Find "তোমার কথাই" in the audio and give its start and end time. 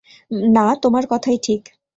0.75-1.37